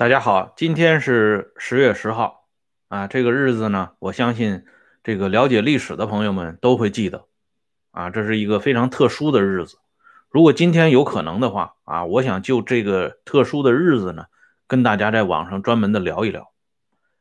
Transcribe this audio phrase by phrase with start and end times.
[0.00, 2.48] 大家好，今天是十月十号
[2.88, 4.64] 啊，这个日子呢，我相信
[5.04, 7.26] 这个了解历史的朋友们都会记得
[7.90, 9.76] 啊，这是一个非常特殊的日子。
[10.30, 14.24] 如果今天有可能的话啊，我想就这个特殊的日子呢，
[14.66, 16.50] 跟大家在网上专门的聊一聊。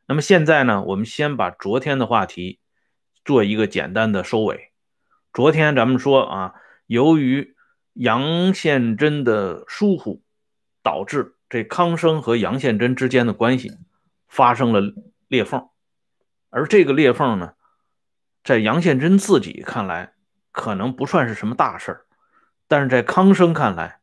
[0.05, 2.59] 那么现在呢，我们先把昨天的话题
[3.25, 4.71] 做一个简单的收尾。
[5.33, 6.53] 昨天咱们说啊，
[6.85, 7.57] 由于
[7.91, 10.23] 杨宪珍的疏忽，
[10.81, 13.71] 导致这康生和杨宪珍之间的关系
[14.27, 14.81] 发生了
[15.27, 15.69] 裂缝，
[16.51, 17.53] 而这个裂缝呢，
[18.43, 20.13] 在杨宪珍自己看来
[20.51, 22.05] 可能不算是什么大事儿，
[22.67, 23.99] 但是在康生看来，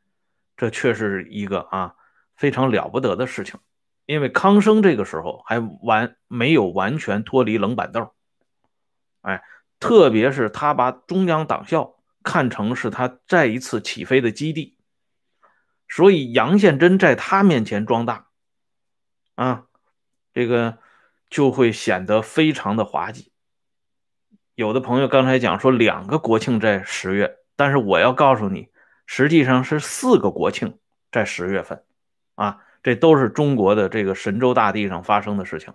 [0.57, 1.95] 这却是一个啊
[2.37, 3.61] 非常了不得的事情，
[4.07, 8.11] 因为康生这个时候还完没有完全脱离冷板凳，
[9.23, 9.41] 哎，
[9.79, 11.95] 特别是他把中央党校
[12.25, 14.76] 看成是他再一次起飞的基地。
[15.89, 18.27] 所以杨宪珍在他面前装大，
[19.35, 19.67] 啊，
[20.33, 20.79] 这个
[21.31, 23.33] 就会显得非常的滑稽。
[24.55, 28.69] 有的朋友刚才讲说两个国庆在十月，但是我要告诉你，
[29.07, 30.79] 实际上是四个国庆
[31.13, 31.85] 在十月份，
[32.35, 35.75] 啊，这都是中国的这个神州大地上发生的事情。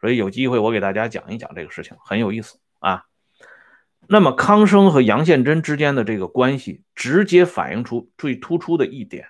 [0.00, 3.04] 所以有机会我给大家讲一讲这个事情，很有意思啊。
[4.10, 9.28] 那么康生和杨宪珍之间的这个关系，直接反映出最突出的一点，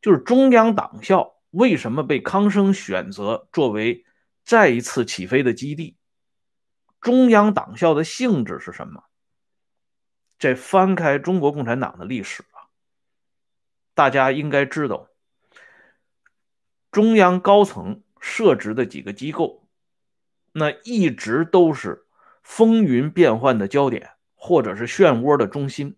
[0.00, 4.04] 就是中央党校为什么被康生选择作为
[4.44, 5.96] 再一次起飞的基地？
[7.00, 9.04] 中央党校的性质是什么？
[10.36, 12.66] 这翻开中国共产党的历史啊，
[13.94, 15.06] 大家应该知道，
[16.90, 19.68] 中央高层设置的几个机构，
[20.50, 22.01] 那一直都是。
[22.42, 25.96] 风云变幻的焦点，或者是漩涡的中心，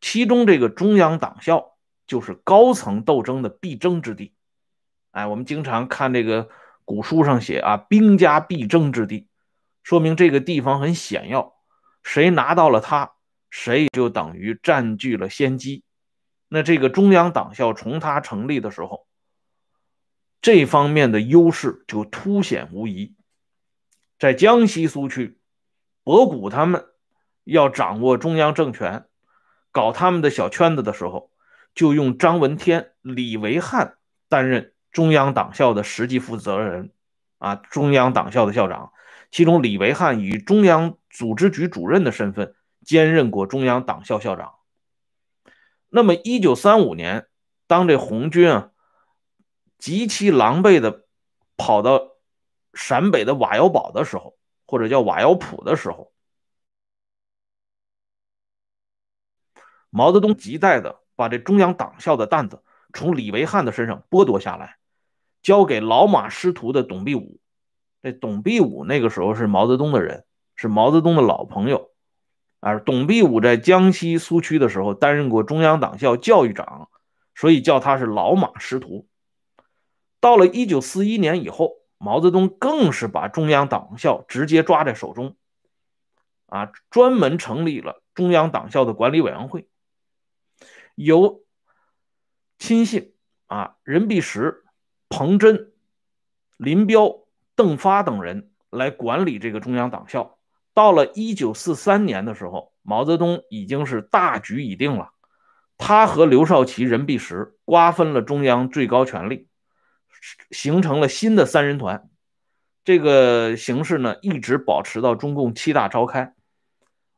[0.00, 1.76] 其中这个中央党校
[2.06, 4.32] 就是高层斗争的必争之地。
[5.10, 6.48] 哎，我们经常看这个
[6.84, 9.26] 古书上写啊，兵家必争之地，
[9.82, 11.54] 说明这个地方很险要，
[12.04, 13.12] 谁拿到了它，
[13.50, 15.82] 谁就等于占据了先机。
[16.48, 19.08] 那这个中央党校从它成立的时候，
[20.40, 23.16] 这方面的优势就凸显无疑，
[24.16, 25.39] 在江西苏区。
[26.10, 26.86] 博古他们
[27.44, 29.04] 要掌握中央政权，
[29.70, 31.30] 搞他们的小圈子的时候，
[31.72, 33.96] 就用张闻天、李维汉
[34.28, 36.90] 担任中央党校的实际负责人
[37.38, 38.92] 啊，中央党校的校长。
[39.30, 44.54] 其中，李维汉以中央组织局主任的身份兼任过中央党校校长。
[45.90, 47.28] 那么，一九三五年，
[47.68, 48.70] 当这红军啊
[49.78, 51.04] 极其狼狈的
[51.56, 52.00] 跑到
[52.74, 54.39] 陕北的瓦窑堡的时候。
[54.70, 56.12] 或者叫瓦窑堡的时候，
[59.90, 64.76] 毛泽东急待的把这中央党校的担子从李维汉的身上剥夺下来，
[65.42, 67.40] 交给老马师徒的董必武。
[68.00, 71.90] 这董必武那个时候是毛泽东的人，是毛泽东的老朋友。
[72.60, 76.88] 而董必武在江西苏区的时候担任过中央党校教育长，
[77.34, 79.08] 所以叫他是老马师徒。
[80.20, 81.79] 到了一九四一年以后。
[82.02, 85.36] 毛泽东更是把中央党校直接抓在手中，
[86.46, 89.68] 啊，专门成立了中央党校的管理委员会，
[90.94, 91.42] 由
[92.58, 93.12] 亲信
[93.48, 94.64] 啊任弼时、
[95.10, 95.74] 彭真、
[96.56, 100.38] 林彪、邓发等人来管理这个中央党校。
[100.72, 105.10] 到了一九四三年的时候，毛泽东已经是大局已定了，
[105.76, 109.49] 他和刘少奇、任弼时瓜分了中央最高权力。
[110.50, 112.08] 形成了新的三人团，
[112.84, 116.34] 这个形式呢一直保持到中共七大召开，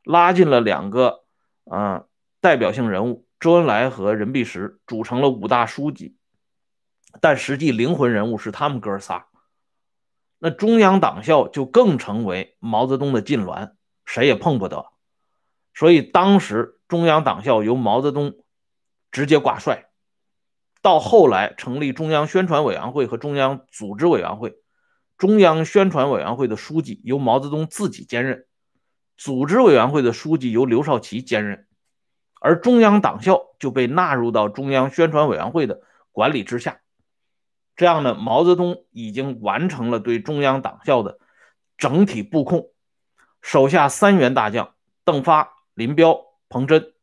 [0.03, 1.23] 拉进了两个
[1.65, 2.05] 啊
[2.41, 6.15] 代表性人物周恩来和任弼时，组成了五大书记，
[7.19, 9.27] 但实际灵魂人物是他们哥仨。
[10.39, 13.73] 那中央党校就更成为毛泽东的禁脔，
[14.05, 14.87] 谁也碰不得。
[15.73, 18.35] 所以当时中央党校由毛泽东
[19.11, 19.89] 直接挂帅。
[20.83, 24.57] 到后来成立中央宣传委员会和中央组织委员会，
[25.17, 28.45] 中央宣传委员会的书记由毛泽东自己兼任，
[29.15, 31.65] 组织委员会的书记由刘少奇兼任，
[32.41, 35.79] 而中央党校就被纳入到中央宣传委员会的
[36.11, 36.81] 管理之下。
[37.77, 41.17] 这样呢，毛泽东已经完成了对中央党校的
[41.77, 42.71] 整体布控，
[43.41, 44.75] 手下三员大将
[45.05, 46.19] 邓发、林彪、
[46.49, 46.93] 彭真，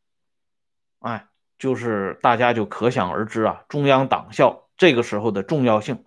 [0.99, 1.30] 哎。
[1.61, 6.03] 就是大家就可想而知啊，中央党校这个时候的重要性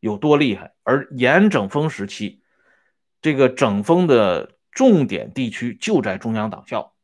[0.00, 0.74] 有多厉害。
[0.82, 2.42] 而严整风时期，
[3.22, 6.94] 这个整风的重点地区就在中央党校。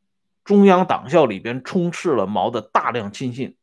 [0.43, 3.57] 中央党校里边充斥了毛的大量亲信，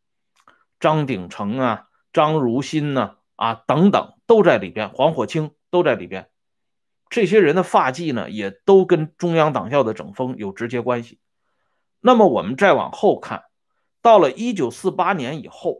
[0.79, 6.29] 张鼎丞啊、张如新呐、啊等等都在里边，黄火清都在里边。
[7.09, 11.19] 这些人的发迹呢，也都跟中央党校的整风有直接关系。
[11.99, 13.43] 那么我们再往后看，
[14.01, 15.79] 到了一九四八年以后，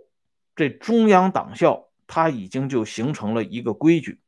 [0.56, 4.20] 这中央党校它已经就形成了一个规矩，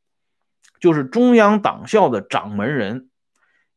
[0.79, 3.09] 就是中央党校的掌门人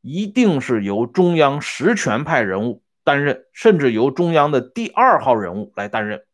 [0.00, 6.24] 一定是由中央实权派人物担任，甚至由中央的第二号人物来担任。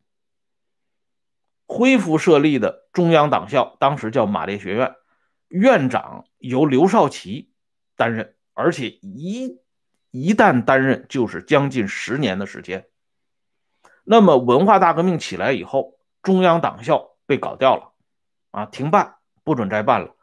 [1.67, 4.95] 恢复设立的中央党校，当时叫马列学院。
[5.49, 7.51] 院长由刘少奇
[7.97, 9.59] 担任，而且一
[10.11, 12.87] 一旦担任就是将近十年的时间。
[14.05, 17.93] 那么文化大革命起来以后，中央党校被搞掉了，
[18.51, 20.17] 啊，停办，不准再办了。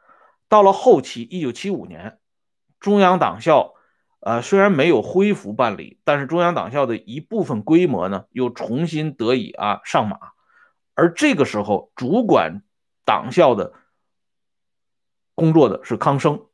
[0.48, 2.20] 到了后期，一九七五年，
[2.80, 3.74] 中央党校，
[4.20, 10.18] 呃，虽然没有恢复办理，但是中央党校的一部分规模呢，又重新得以啊上马。
[10.96, 12.64] 而这个时候，主管
[13.06, 13.74] 党校的。
[15.36, 16.48] 工作的是康生，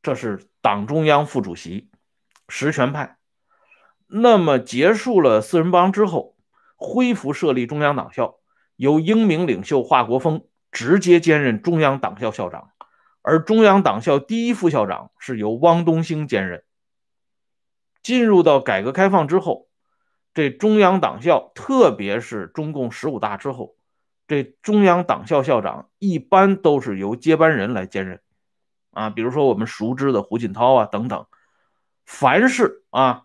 [0.00, 1.90] 这是党中央副主席，
[2.48, 3.18] 实权派。
[4.06, 6.33] 那么结束了四人帮之后，
[6.84, 8.36] 恢复设立中央党校，
[8.76, 12.70] 由英明领袖华国锋直接兼任中央党校校长，
[13.22, 16.62] 而中央党校第一副校长是由汪东兴兼任。
[18.02, 19.68] 进入到改革开放之后，
[20.34, 23.76] 这中央党校，特别是中共十五大之后。
[24.26, 28.20] 这中央党校校长一般都是由接班人来兼任，
[28.90, 31.26] 啊，比如说我们熟知的胡锦涛啊等等，
[32.06, 33.23] 凡是啊，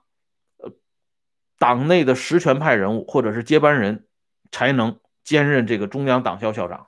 [1.59, 4.07] 党内的实权派人物或者是接班人，
[4.51, 6.87] 才能兼任这个中央党校校长，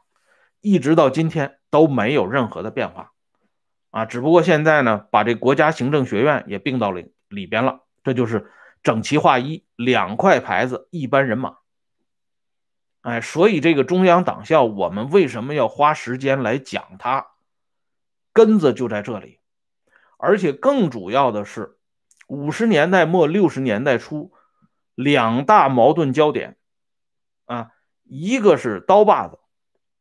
[0.61, 3.11] 一直到今天都没有任何的变化，
[3.91, 8.49] 啊，只不过现在呢，把这国家行政学院也并到里里边了，这就是
[8.81, 11.57] 整齐划一，两块牌子，一班人马。
[13.01, 17.27] 哎，所以这个中央党校，我们为什么要花时间来讲它？
[18.31, 19.39] 根子就在这里。
[20.17, 21.77] 而且更主要的是，
[22.27, 24.31] 五十年代末六十年代初，
[25.03, 26.57] 两大矛盾焦点
[27.45, 27.71] 啊，
[28.03, 29.39] 一个是刀把子，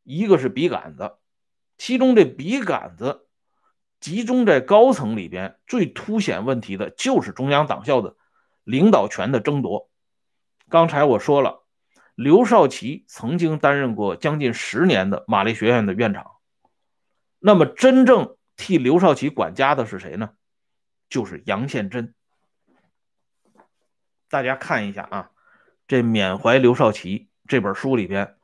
[0.03, 1.17] 一个是笔杆子。
[1.77, 3.27] 其中这笔杆子
[3.99, 8.15] 集中在高层里边，最凸显问题的就是中央党校的
[8.63, 9.89] 领导权的争夺。
[10.69, 11.59] 刚才我说了。
[12.13, 16.33] 刘少奇曾经担任过将近十年的玛丽学院的院长，
[17.39, 20.31] 那么真正替刘少奇管家的是谁呢？
[21.09, 22.13] 就是杨宪珍。
[24.31, 25.29] 大家看一下啊，
[25.89, 28.37] 这缅怀刘少奇这本书里边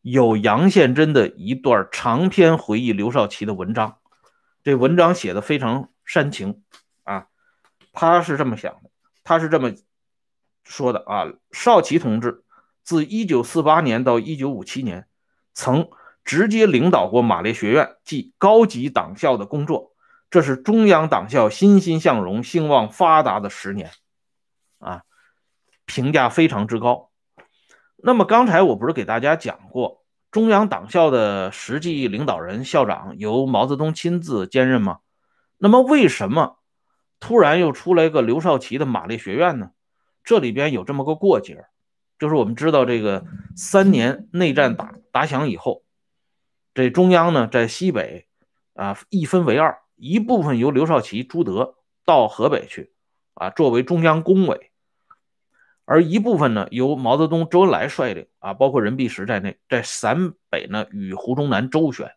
[0.00, 3.98] 有杨宪珍的一段长篇回忆刘少奇的文章，
[4.62, 6.62] 这文章写的非常煽情
[7.02, 7.26] 啊。
[7.92, 8.90] 他是这么想的，
[9.22, 9.72] 他是这么
[10.64, 12.42] 说的啊，少奇同志。
[12.82, 15.06] 自1948年到1957年，
[15.52, 15.88] 曾
[16.24, 19.92] 直接领导过马列学院即高级党校的工作，
[20.30, 23.90] 这是中央党校欣欣向荣、兴旺发达的十年，
[25.86, 27.10] 评价非常之高。
[27.96, 34.98] 那么刚才我不是给大家讲过，中央党校的实际领导人、校长由毛泽东亲自兼任吗？
[35.58, 36.58] 那么为什么
[37.20, 39.70] 突然又出来一个刘少奇的马列学院呢？
[40.22, 41.64] 这里边有这么个过节。
[42.18, 43.24] 就是我们知道，这个
[43.56, 45.82] 三年内战打打响以后，
[46.72, 48.28] 这中央呢在西北
[48.74, 51.74] 啊一分为二，一部分由刘少奇、朱德
[52.04, 52.92] 到河北去
[53.34, 54.70] 啊作为中央工委，
[55.84, 62.12] 而一部分呢由毛泽东、周恩来率领啊，包括任弼时在内，在陕北呢与胡宗南周旋。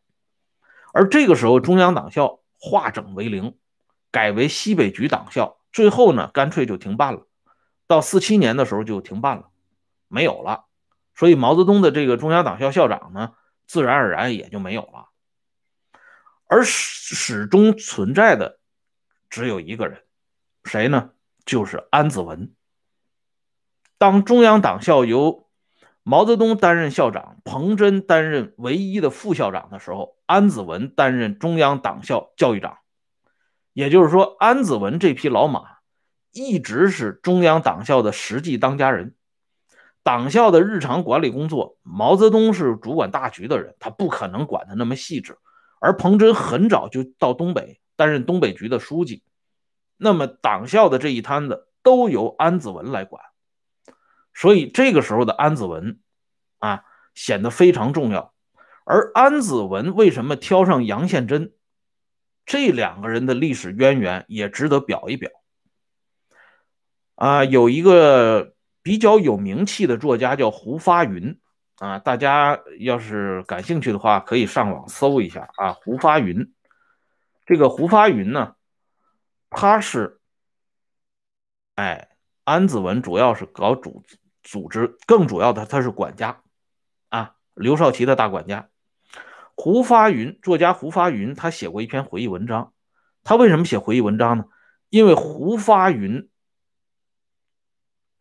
[0.94, 3.58] 而这个时候，中央党校化整为零，
[4.12, 7.28] 改为西北局党校，最后呢干脆就停办了。
[7.88, 9.50] 到四七年的时候就停办了。
[10.08, 10.66] 没有了，
[11.16, 13.34] 所以毛泽东的这个中央党校校长呢，
[13.66, 15.10] 自然而然也就没有了。
[16.46, 18.60] 而始始终存在的
[19.30, 20.04] 只有一个人，
[20.64, 21.12] 谁呢？
[21.46, 22.54] 就是安子文。
[23.98, 25.48] 当中央党校由
[26.04, 32.77] 毛泽东担任校长，彭真担任唯一的副校长的时候，安子文担任中央党校教育长。
[33.74, 35.63] 也就是说，安子文这匹老马
[36.32, 39.16] 一直是中央党校的实际当家人。
[40.04, 45.38] 党校的日常管理工作，毛泽东是主管大局的人，他不可能管得那么细致。
[45.80, 49.22] 而彭真很早就到东北担任东北局的书记，
[49.98, 53.22] 那么党校的这一摊子都由安子文来管，
[54.38, 56.00] 所以这个时候的安子文
[56.60, 58.34] 啊显得非常重要。
[58.86, 61.51] 而安子文为什么挑上杨宪珍？
[62.46, 65.32] 这两个人的历史渊源也值得表一表
[67.15, 68.53] 啊，有一个。
[68.84, 71.38] 比较有名气的作家叫胡发云，
[71.75, 75.74] 啊，大家要是感兴趣的话，可以上网搜一下啊。
[75.74, 76.53] 胡发云，
[77.46, 78.56] 这个胡发云呢，
[79.50, 80.22] 他是，
[81.75, 82.08] 哎，
[82.46, 84.01] 安子文主要是搞组
[84.48, 86.42] 组织，更主要的他是管家
[87.10, 88.70] 啊，刘少奇的大管家。
[89.56, 92.74] 胡发云，作家胡发云，他写过一篇回忆文章。
[93.25, 94.46] 他为什么写回忆文章呢？
[94.89, 96.30] 因为胡发云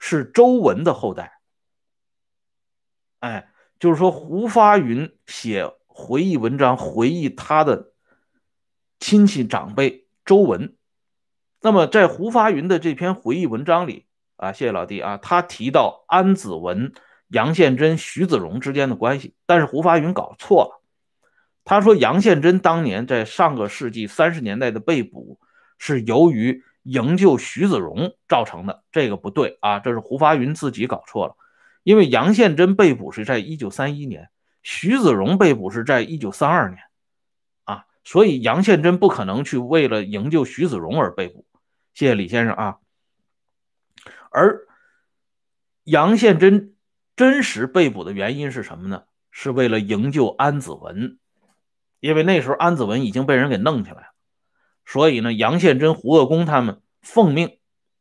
[0.00, 1.40] 是周文的后代。
[3.20, 7.92] 哎，就是说胡发云写回忆文章，回忆他的
[8.98, 10.76] 亲戚长辈周文。
[11.60, 14.05] 那么在胡发云的这篇回忆文章里
[14.36, 16.92] 啊，谢谢老弟啊，他提到安子文、
[17.28, 20.82] 杨宪珍、徐子荣之间的关系，但是胡发云搞错了。
[21.64, 25.40] 他说杨宪珍当年在上个世纪三十年代的被捕
[25.78, 31.34] 是由于营救徐子荣造成的，这个不对啊，这是胡发云自己搞错了。
[31.82, 34.28] 因为杨宪珍被捕是在一九三一年，
[34.62, 36.78] 徐子荣被捕是在一九三二年，
[37.64, 41.44] 啊，所以杨宪珍不可能去为了营救徐子荣而被捕。
[41.94, 42.76] 谢谢李先生啊。
[44.30, 44.66] 而
[45.84, 46.74] 杨宪珍
[47.16, 49.04] 真实被捕的原因是什么呢？
[49.30, 51.18] 是为了营救安子文。
[51.98, 54.08] 因为那时候安子文已经被人给弄起来了，
[54.84, 57.58] 所以呢，杨宪珍、胡鄂公他们奉命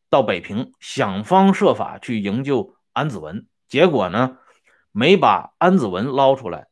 [0.09, 3.47] 到北平，想方设法去营救安子文。
[3.67, 4.37] 结果呢，
[4.91, 6.67] 没把安子文捞出来，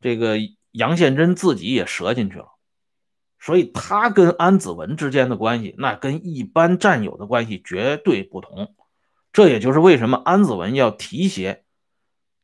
[0.00, 0.36] 这个
[0.72, 2.48] 杨宪珍自己也折进去了。
[3.38, 8.74] 所以他跟安子文之间的关系，那跟一般战友的关系绝对不同。
[9.36, 11.66] 这也就是为什么安子文要提携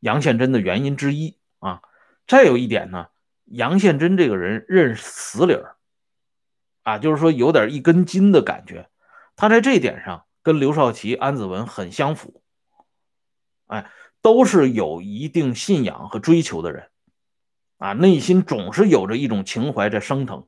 [0.00, 1.80] 杨宪珍的原因之一啊。
[2.26, 3.06] 再有一点呢。
[3.46, 5.76] 杨宪珍这个人认死理儿，
[6.82, 8.90] 啊，就是说有点一根筋的感觉。
[9.36, 12.42] 他在这点上跟刘少奇、安子文很相符，
[13.68, 16.90] 哎，都是有一定信仰和追求的人，
[17.78, 20.46] 啊，内心总是有着一种情怀在升腾，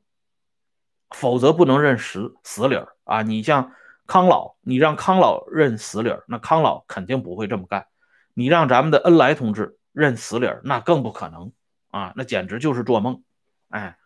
[1.09, 3.23] 否则不能认死死理儿啊。
[3.23, 3.73] 你像
[4.07, 7.87] 康老，你让康老认死理儿，那康老肯定不会这么干。
[8.35, 11.53] 你让咱们的恩来同志认死理儿，那更不可能。
[11.91, 13.23] 啊，那简直就是做梦，
[13.69, 13.97] 哎，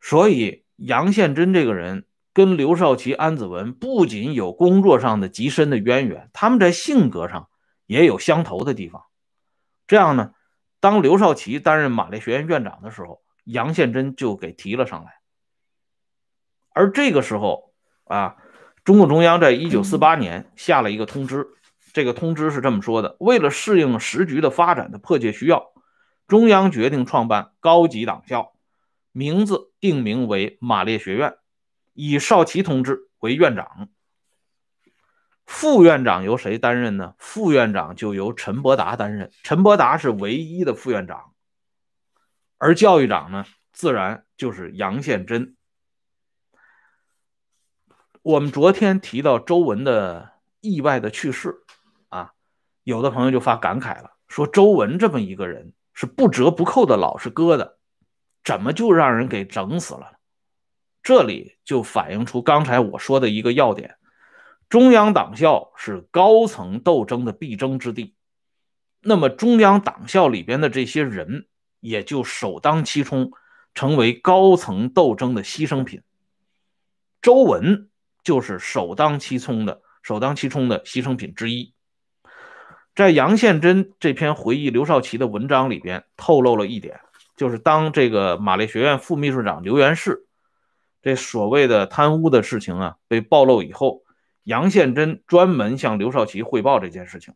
[0.00, 7.48] 所以杨宪珍这个人跟刘少奇、安子文不仅有工作上的极深的渊源，他们在性格上
[7.86, 9.02] 也有相投的地方。
[9.88, 10.32] 这样呢，
[10.78, 15.14] 当刘少奇担任马列学院院长的时候，杨宪珍就给提了上来。
[16.70, 18.36] 而这个时候啊，
[18.84, 21.46] 中共中央在一九四八年下了一个通知，
[21.92, 25.72] 这个通知是这么说的：为了适应时局的发展的迫切需要。
[26.26, 28.54] 中央决定创办高级党校，
[29.12, 31.34] 名字定名为马列学院，
[31.92, 33.88] 以少奇同志为院长。
[35.44, 37.14] 副院长由谁担任呢？
[37.18, 39.30] 副院长就由陈伯达担任。
[39.42, 41.32] 陈伯达是唯一的副院长，
[42.56, 45.56] 而教育长呢，自然就是杨宪珍。
[48.22, 51.62] 我们昨天提到周文的意外的去世
[52.08, 52.32] 啊，
[52.84, 55.72] 有的朋友就发感慨了，说周文这么一个人。
[55.94, 57.74] 是不折不扣的老实疙瘩，
[58.42, 60.12] 怎么就让人给整死了？
[61.02, 63.96] 这里就反映出刚才我说的一个要点：
[64.70, 68.14] 中央党校是高层斗争的必争之地，
[69.02, 71.46] 那么中央党校里边的这些人
[71.80, 73.32] 也就首当其冲，
[73.74, 76.02] 成为高层斗争的牺牲品。
[77.20, 77.90] 周文
[78.22, 81.74] 就是首当其冲的、首当其冲的牺牲品之一。
[82.94, 87.00] 在杨宪珍这篇回忆刘少奇的文章里边，透露了一点，
[87.36, 90.26] 就是当这个马列学院副秘书长刘元士
[91.00, 94.02] 这所谓的贪污的事情啊被暴露以后，
[94.44, 97.34] 杨宪珍专门向刘少奇汇报这件事情，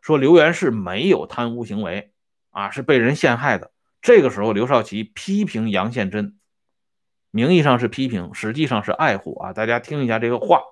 [0.00, 2.12] 说刘元士没有贪污行为
[2.50, 3.70] 啊，是被人陷害的。
[4.00, 6.37] 这个时候，刘少奇批评杨宪珍，
[7.30, 9.52] 名义上是批评，实际上是爱护啊。
[9.52, 10.62] 大家听一下这个话。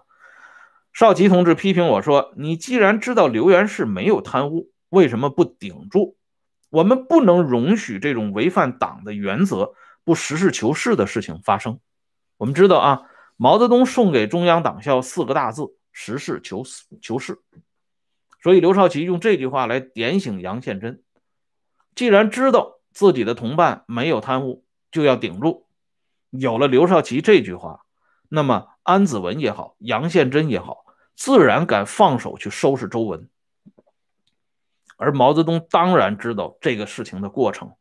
[0.92, 6.16] 少奇同志批评我说：“你既然知道刘元氏没有贪污，为什么不顶住？
[6.70, 11.78] 我们不能容许这种违反党的原则、不实事求是的事情发生。”
[12.38, 13.02] 我们知道啊，
[13.36, 17.38] 毛泽东送给中央党校四个大字：“实事求是。”求是。
[18.42, 21.02] 所以刘少奇用这句话来点醒杨宪珍：
[21.94, 25.65] 既然知道自己的同伴没有贪污，就要顶住。
[26.30, 27.84] 有了刘少奇这句话，
[28.28, 30.84] 那么安子文也好，杨宪珍也好。
[31.14, 33.30] 自然敢放手去收拾周文，
[34.98, 37.74] 而毛泽东当然知道这个事情的过程，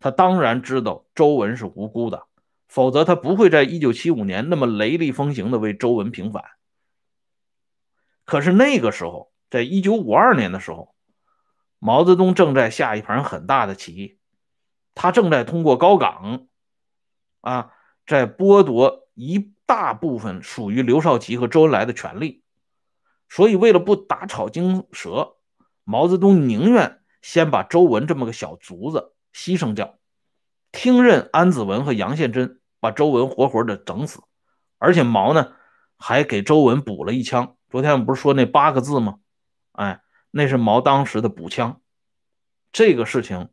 [0.00, 2.26] 他当然知道周文是无辜的，
[2.66, 6.42] 否则他不会在一九七五年那么雷厉风行的为周文平反。
[8.24, 10.96] 可是那个时候，在一九五二年的时候，
[11.78, 14.18] 毛泽东正在下一盘很大的棋，
[14.96, 16.48] 他正在通过高岗，
[17.40, 17.72] 啊，
[18.10, 22.42] 在剥夺一大部分属于刘少奇和周恩来的权利。
[23.28, 25.36] 所以，为了不打草惊蛇，
[25.84, 30.00] 毛泽东宁愿先把周文这么个小卒子牺牲掉，
[30.72, 34.20] 听任安子文和杨宪珍把周文活活的整死。
[34.78, 35.52] 而且毛呢，
[35.96, 37.54] 还给周文补了一枪。
[37.70, 39.20] 昨天我们不是说那八个字吗？
[39.70, 40.00] 哎，
[40.32, 41.80] 那是毛当时的补枪。
[42.72, 43.50] 这个事情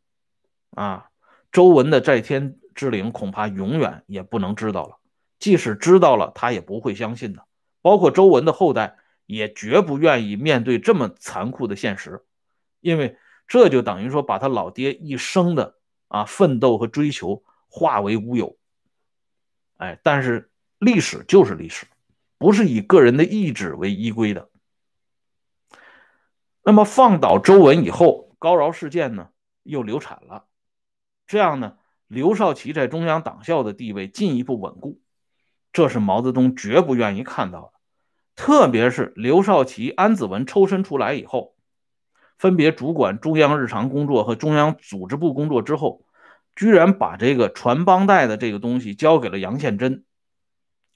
[0.71, 1.09] 啊，
[1.51, 4.99] 周文的在天之灵恐怕永远也不能知道了。
[5.37, 7.45] 即使知道了，他也不会相信的。
[7.81, 12.23] 包括周文的后代，也绝不愿意面对这么残酷的现实，
[12.79, 13.17] 因为
[13.49, 15.75] 这就等于说把他老爹一生的
[16.07, 18.57] 啊奋斗和追求化为乌有。
[19.75, 20.49] 哎，但是。
[20.79, 21.87] 历史就是历史，
[22.37, 24.47] 不是以个人的意志为依归的。
[26.61, 29.29] 那么放倒周文以后，高饶事件呢
[29.63, 30.45] 又流产了，
[31.25, 35.01] 这样呢，刘少奇在中央党校的地位进一步稳固，
[35.73, 37.73] 这是毛泽东绝不愿意看到的。
[38.35, 41.55] 特别是刘少奇、安子文抽身出来以后，
[42.37, 46.05] 分别主管中央日常工作和中央组织部工作之后，
[46.55, 50.05] 居然把这个传帮带的这个东西交给了杨宪珍。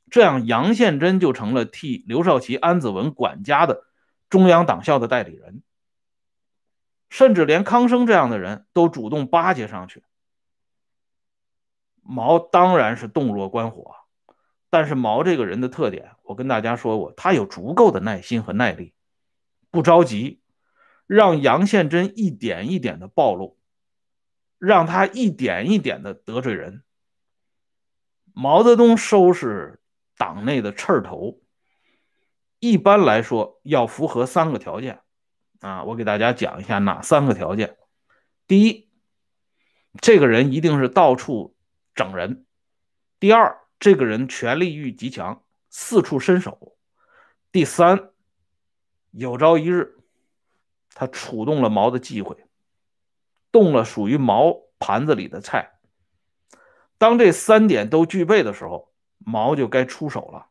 [0.10, 3.86] 这样，杨宪珍就成了替刘少奇、安子文管家的
[4.30, 5.64] 中央党校的代理人，
[7.10, 10.04] 甚至连康生这样的人都主动巴结上去。
[12.12, 13.96] 毛当然是洞若观火，
[14.70, 18.94] 但是毛这个人的特点，我跟大家说过，他有足够的耐心和耐力，
[19.70, 20.42] 不着急，
[21.08, 23.58] 让杨宪珍一点一点的暴露，
[24.60, 26.84] 让他一点一点的得罪人。
[28.34, 29.78] 毛泽东收拾。
[30.18, 31.42] 党内的刺头，
[32.60, 35.00] 一般来说要符合三个条件
[35.62, 37.76] 啊，我给大家讲一下哪三个条件。
[38.46, 38.88] 第一，
[40.00, 41.56] 这个人一定是到处
[42.02, 42.46] 整人；
[43.20, 46.76] 第二，这个人权力欲极强，四处伸手；
[47.52, 48.10] 第三，
[49.12, 50.00] 有朝一日
[50.96, 52.36] 他触动了毛的忌讳，
[53.52, 55.74] 动了属于毛盘子里的菜。
[56.98, 58.90] 当这三点都具备的时候。
[59.24, 60.48] 毛就该出手了，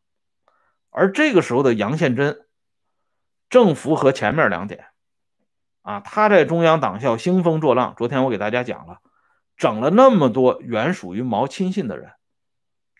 [0.90, 2.46] 而这个时候的杨宪珍
[3.48, 4.86] 正符合前面两点
[5.82, 7.96] 啊，他在中央党校兴风作浪。
[7.96, 9.00] 昨天我给大家讲了，
[9.60, 12.12] 整了那么多原属于毛亲信的人，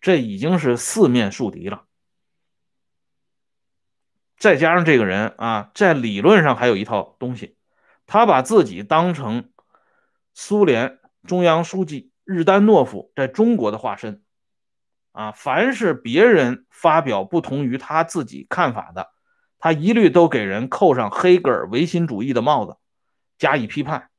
[0.02, 1.86] 这已经是四面树敌了。
[4.36, 7.56] 再加上这个人啊，在理论上还有一套东西，
[8.04, 9.50] 他把自己当成
[10.34, 14.22] 苏联中央书记日丹诺夫在中国的化身。
[15.12, 19.08] 啊，凡是别人发表不同于他自己看法的，
[19.58, 22.76] 他一律都给人扣上黑格尔唯心主义的帽子，
[23.38, 24.09] 加以批判。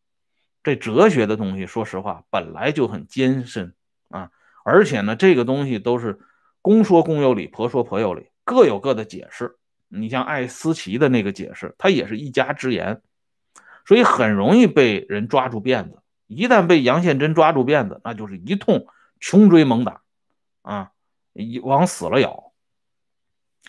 [0.63, 3.73] 这哲学的东西，说实话本来就很艰深
[4.09, 4.31] 啊，
[4.63, 6.19] 而且呢，这个东西都是
[6.61, 9.57] 公说公有理，婆说婆有理，各有各的解释。
[9.87, 13.01] 你像艾思奇的那个解释，他也是一家之言，
[13.85, 16.01] 所以很容易被人抓住辫子。
[16.27, 18.87] 一旦被杨宪珍抓住辫子，那就是一通
[19.19, 20.01] 穷追猛打。
[20.61, 20.91] 啊，
[21.33, 22.53] 一往死了咬，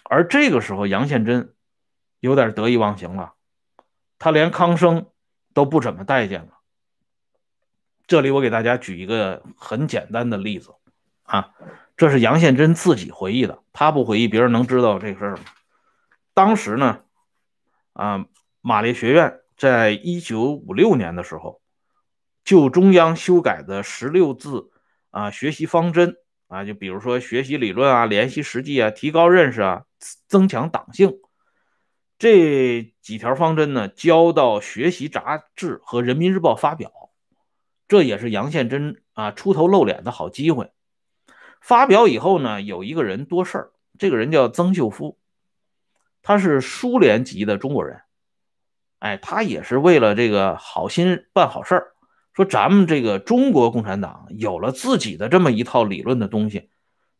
[0.04, 1.54] 而这个时候杨宪珍
[2.20, 3.32] 有点得意忘形了，
[4.18, 5.06] 他连康生
[5.54, 6.58] 都不怎么待见了。
[8.06, 10.74] 这里我给大家举一个很简单的例子
[11.22, 11.50] 啊，
[11.96, 15.44] 这是杨宪珍自己回忆的，他不回忆，别人能知道这事儿吗？
[16.34, 17.00] 当时呢，
[17.92, 18.26] 啊，
[18.60, 21.60] 马列学院在一九五六年的时候，
[22.44, 24.70] 就中央修改的十六字
[25.10, 26.16] 啊学习方针。
[26.48, 29.84] 啊，就比如说学习理论啊，联系实际啊，提高认识啊，
[30.28, 31.14] 增强党性，
[32.18, 36.92] 这几条方针呢，交到学习杂志和人民日报发表，
[37.92, 40.72] 这也是杨宪珍啊出头露脸的好机会。
[41.60, 45.18] 发表以后呢，有一个人多事儿，这个人叫曾秀夫，
[46.22, 48.00] 他是苏联籍的中国人，
[49.00, 51.92] 哎，他也是为了这个好心办好事儿。
[52.32, 56.70] 说咱们这个中国共产党有了自己的这么一套理论的东西，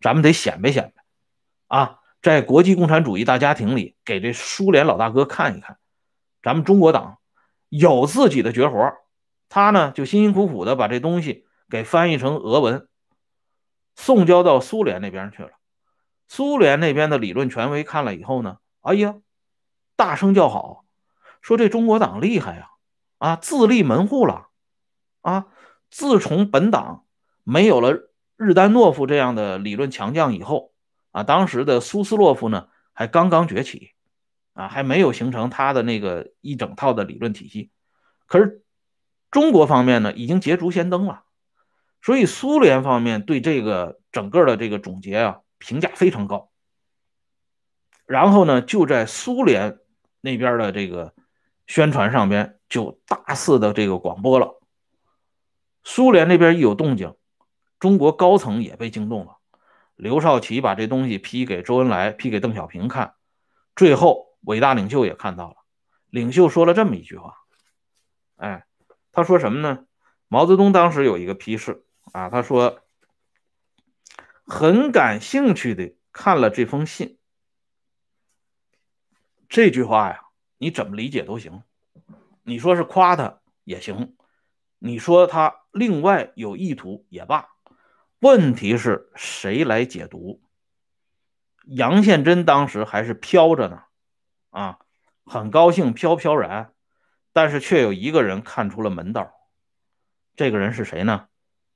[0.01, 1.05] 咱们得显摆显摆
[1.67, 5.77] 啊，在国际共产主义大家庭里给这苏联老大哥看一看，
[6.43, 7.19] 咱们中国党
[7.69, 9.02] 有自己的绝活儿。
[9.53, 12.89] 他呢就辛辛苦苦的把这东西给翻译成俄文，
[13.95, 15.51] 送交到苏联那边去了。
[16.27, 19.17] 苏联那边的理论权威看了以后呢，哎呀，
[19.95, 20.87] 大声叫好，
[21.43, 22.71] 说这中国党厉害呀，
[23.19, 24.49] 啊，自立门户了。
[25.21, 25.47] 啊！
[25.89, 27.05] 自从本党
[27.45, 30.73] 没有了日丹诺夫这样的理论强将以后，
[31.13, 33.93] 啊，当时的苏斯洛夫呢还刚刚崛起，
[34.53, 37.71] 啊，还没有形成他的那个一整套的理论体系。
[38.27, 38.62] 可是
[39.33, 41.25] 中国方面呢已经捷足先登了，
[42.01, 46.51] 所以苏联方面对这个整个的这个总结啊评价非常高。
[48.07, 49.79] 然后呢，就在苏联
[50.21, 51.15] 那边的这个
[51.67, 54.61] 宣传上边就大肆的这个广播了。
[55.83, 57.15] 苏联那边一有动静，
[57.81, 59.39] 中国高层也被惊动了。
[59.97, 63.15] 刘少奇把这东西批给周恩来，批给邓小平看，
[63.75, 65.57] 最后伟大领袖也看到了。
[66.11, 67.35] 领袖说了这么一句话，
[68.37, 68.67] 哎，
[69.13, 69.87] 他说什么呢？
[70.29, 72.81] 毛泽东当时有一个批示啊，他说
[74.47, 77.19] 很感兴趣的看了这封信。
[79.49, 80.25] 这句话呀，
[80.57, 81.63] 你怎么理解都行，
[82.43, 84.17] 你说是夸他也行，
[84.79, 87.51] 你说他另外有意图也罢。
[88.19, 90.41] 问题是谁来解读？
[91.65, 93.83] 杨宪珍当时还是飘着呢，
[94.49, 94.79] 啊，
[95.25, 96.73] 很高兴飘飘然，
[97.33, 99.33] 但是却有一个人看出了门道。
[100.37, 101.29] 这个人是谁呢？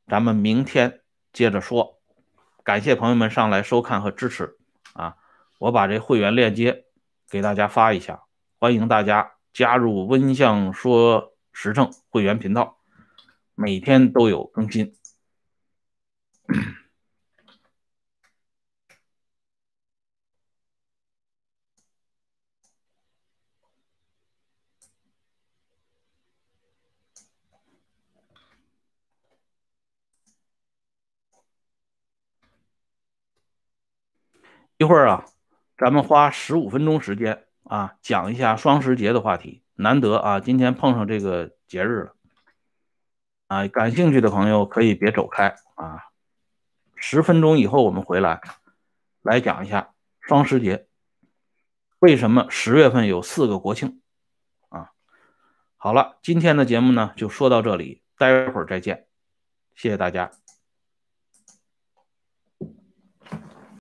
[0.07, 1.01] 咱们明天
[1.33, 2.01] 接着说。
[2.63, 4.57] 感谢朋友们上来收看和支持
[4.93, 5.17] 啊！
[5.59, 6.85] 我把这会员链接
[7.31, 8.25] 给大家发一下，
[8.59, 12.79] 欢迎大家加入温相说时政会员频道，
[13.55, 14.97] 每天都有更新。
[34.79, 35.25] 一会儿啊，
[35.79, 39.63] 咱们花十五分钟时间啊，讲一下双十节的话题。
[39.75, 42.15] 难得啊，今天碰上这个节日了
[43.47, 46.05] 啊，感兴趣的朋友可以别走开啊。
[46.95, 48.41] 十分钟以后我们回来，
[49.23, 50.87] 来讲一下双十节，
[51.99, 54.01] 为什么十月份有四个国庆
[54.69, 54.93] 啊？
[55.77, 59.07] 好了，今天的节目呢就说到这里，待会儿再见，
[59.75, 60.31] 谢谢大家。